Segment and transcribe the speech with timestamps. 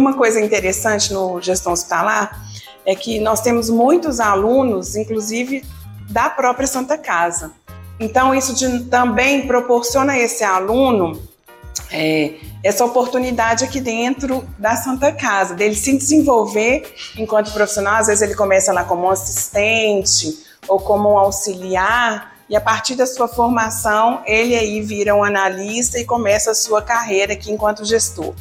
[0.00, 2.44] Uma coisa interessante no gestão hospitalar
[2.84, 5.64] é que nós temos muitos alunos, inclusive
[6.10, 7.52] da própria Santa Casa.
[7.98, 11.20] Então, isso de, também proporciona a esse aluno
[11.90, 17.94] é, essa oportunidade aqui dentro da Santa Casa, dele se desenvolver enquanto profissional.
[17.94, 22.94] Às vezes ele começa lá como um assistente ou como um auxiliar, e a partir
[22.94, 27.84] da sua formação, ele aí vira um analista e começa a sua carreira aqui enquanto
[27.84, 28.34] gestor.